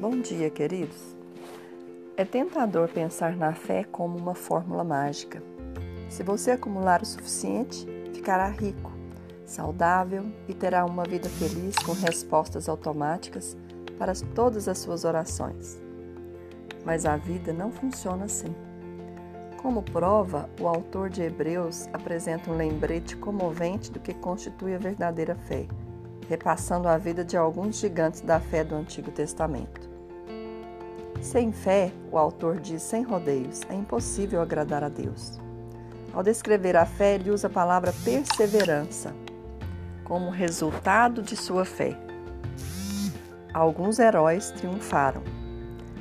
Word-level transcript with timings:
Bom 0.00 0.20
dia, 0.20 0.48
queridos. 0.48 1.16
É 2.16 2.24
tentador 2.24 2.88
pensar 2.88 3.34
na 3.34 3.52
fé 3.52 3.82
como 3.82 4.16
uma 4.16 4.32
fórmula 4.32 4.84
mágica. 4.84 5.42
Se 6.08 6.22
você 6.22 6.52
acumular 6.52 7.02
o 7.02 7.04
suficiente, 7.04 7.84
ficará 8.14 8.46
rico, 8.46 8.92
saudável 9.44 10.24
e 10.46 10.54
terá 10.54 10.84
uma 10.84 11.02
vida 11.02 11.28
feliz 11.28 11.74
com 11.84 11.94
respostas 11.94 12.68
automáticas 12.68 13.56
para 13.98 14.12
todas 14.36 14.68
as 14.68 14.78
suas 14.78 15.04
orações. 15.04 15.80
Mas 16.84 17.04
a 17.04 17.16
vida 17.16 17.52
não 17.52 17.72
funciona 17.72 18.26
assim. 18.26 18.54
Como 19.60 19.82
prova, 19.82 20.48
o 20.60 20.68
autor 20.68 21.10
de 21.10 21.22
Hebreus 21.22 21.88
apresenta 21.92 22.52
um 22.52 22.56
lembrete 22.56 23.16
comovente 23.16 23.90
do 23.90 23.98
que 23.98 24.14
constitui 24.14 24.76
a 24.76 24.78
verdadeira 24.78 25.34
fé, 25.34 25.66
repassando 26.28 26.88
a 26.88 26.96
vida 26.96 27.24
de 27.24 27.36
alguns 27.36 27.78
gigantes 27.78 28.20
da 28.20 28.40
fé 28.40 28.64
do 28.64 28.74
Antigo 28.74 29.10
Testamento. 29.10 29.88
Sem 31.20 31.52
fé, 31.52 31.92
o 32.10 32.18
autor 32.18 32.60
diz 32.60 32.82
sem 32.82 33.02
rodeios, 33.02 33.62
é 33.68 33.74
impossível 33.74 34.40
agradar 34.40 34.84
a 34.84 34.88
Deus. 34.88 35.38
Ao 36.12 36.22
descrever 36.22 36.76
a 36.76 36.86
fé, 36.86 37.16
ele 37.16 37.30
usa 37.30 37.48
a 37.48 37.50
palavra 37.50 37.92
perseverança 38.04 39.14
como 40.04 40.30
resultado 40.30 41.22
de 41.22 41.36
sua 41.36 41.64
fé. 41.64 41.96
Alguns 43.52 43.98
heróis 43.98 44.50
triunfaram. 44.52 45.22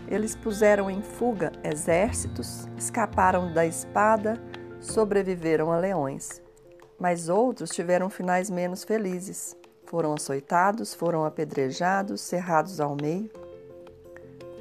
Eles 0.08 0.36
puseram 0.36 0.90
em 0.90 1.02
fuga 1.02 1.52
exércitos, 1.64 2.68
escaparam 2.78 3.52
da 3.52 3.66
espada, 3.66 4.42
sobreviveram 4.80 5.72
a 5.72 5.78
leões. 5.78 6.42
Mas 6.98 7.28
outros 7.28 7.72
tiveram 7.72 8.10
finais 8.10 8.50
menos 8.50 8.86
felizes. 8.86 9.57
Foram 9.88 10.14
açoitados, 10.14 10.94
foram 10.94 11.26
apedrejados, 11.26 12.22
cerrados 12.22 12.80
ao 12.80 12.96
meio 12.96 13.30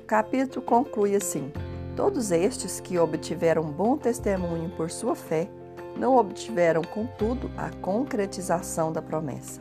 capítulo 0.06 0.64
conclui 0.64 1.16
assim: 1.16 1.52
Todos 1.96 2.30
estes 2.30 2.80
que 2.80 2.98
obtiveram 2.98 3.64
bom 3.64 3.98
testemunho 3.98 4.70
por 4.70 4.90
sua 4.90 5.14
fé, 5.14 5.48
não 5.96 6.16
obtiveram, 6.16 6.82
contudo, 6.82 7.50
a 7.56 7.70
concretização 7.80 8.92
da 8.92 9.02
promessa. 9.02 9.60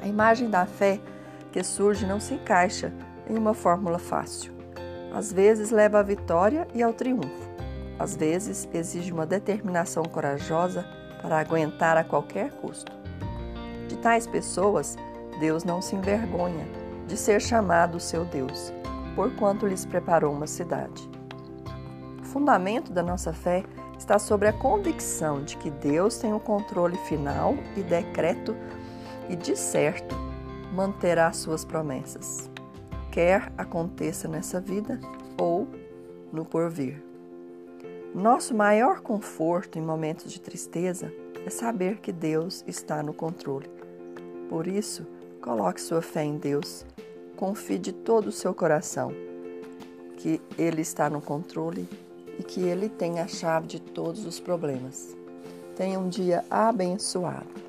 A 0.00 0.06
imagem 0.06 0.48
da 0.48 0.64
fé 0.66 1.00
que 1.50 1.62
surge 1.64 2.06
não 2.06 2.20
se 2.20 2.34
encaixa 2.34 2.92
em 3.28 3.36
uma 3.36 3.54
fórmula 3.54 3.98
fácil. 3.98 4.52
Às 5.12 5.32
vezes 5.32 5.70
leva 5.70 5.98
à 5.98 6.02
vitória 6.02 6.68
e 6.74 6.82
ao 6.82 6.92
triunfo. 6.92 7.48
Às 7.98 8.14
vezes 8.14 8.68
exige 8.72 9.12
uma 9.12 9.26
determinação 9.26 10.04
corajosa 10.04 10.86
para 11.20 11.40
aguentar 11.40 11.96
a 11.96 12.04
qualquer 12.04 12.52
custo. 12.52 12.92
De 13.88 13.96
tais 13.96 14.26
pessoas, 14.26 14.96
Deus 15.40 15.64
não 15.64 15.82
se 15.82 15.96
envergonha 15.96 16.66
de 17.06 17.16
ser 17.16 17.40
chamado 17.40 17.98
seu 17.98 18.24
Deus 18.24 18.72
porquanto 19.18 19.66
lhes 19.66 19.84
preparou 19.84 20.32
uma 20.32 20.46
cidade. 20.46 21.10
O 22.20 22.24
fundamento 22.24 22.92
da 22.92 23.02
nossa 23.02 23.32
fé 23.32 23.64
está 23.98 24.16
sobre 24.16 24.46
a 24.46 24.52
convicção 24.52 25.42
de 25.42 25.56
que 25.56 25.72
Deus 25.72 26.18
tem 26.18 26.32
o 26.32 26.38
controle 26.38 26.96
final 26.98 27.56
e 27.76 27.82
decreto 27.82 28.54
e 29.28 29.34
de 29.34 29.56
certo 29.56 30.14
manterá 30.72 31.32
suas 31.32 31.64
promessas, 31.64 32.48
quer 33.10 33.52
aconteça 33.58 34.28
nessa 34.28 34.60
vida 34.60 35.00
ou 35.36 35.66
no 36.32 36.44
porvir. 36.44 37.02
Nosso 38.14 38.54
maior 38.54 39.00
conforto 39.00 39.80
em 39.80 39.82
momentos 39.82 40.30
de 40.30 40.40
tristeza 40.40 41.12
é 41.44 41.50
saber 41.50 41.98
que 41.98 42.12
Deus 42.12 42.62
está 42.68 43.02
no 43.02 43.12
controle. 43.12 43.77
Por 44.48 44.66
isso, 44.66 45.06
coloque 45.40 45.80
sua 45.80 46.02
fé 46.02 46.24
em 46.24 46.38
Deus 46.38 46.84
confie 47.38 47.78
de 47.78 47.92
todo 47.92 48.26
o 48.26 48.32
seu 48.32 48.52
coração 48.52 49.12
que 50.16 50.42
Ele 50.58 50.80
está 50.80 51.08
no 51.08 51.20
controle 51.20 51.88
e 52.36 52.42
que 52.42 52.60
Ele 52.60 52.88
tem 52.88 53.20
a 53.20 53.28
chave 53.28 53.68
de 53.68 53.80
todos 53.80 54.26
os 54.26 54.40
problemas. 54.40 55.16
Tenha 55.76 56.00
um 56.00 56.08
dia 56.08 56.44
abençoado. 56.50 57.67